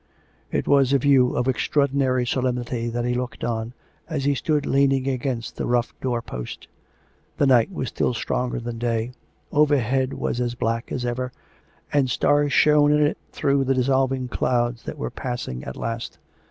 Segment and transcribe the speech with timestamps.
[0.51, 3.73] It was a view of extraordinary solemnity that he looked pn,
[4.09, 6.67] as he stood leaning against the rough door post.
[7.37, 7.67] The 410 COME RACK!
[7.67, 7.77] COME ROPE!
[7.77, 9.11] night was still stronger than day;
[9.51, 11.31] overhead it was as black as ever,
[11.93, 16.17] and stars shone in it through the dissolving clouds that were passing at last.